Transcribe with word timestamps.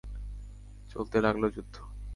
চলতে 0.89 1.17
লাগল 1.21 1.43
যুদ্ধ। 1.49 1.75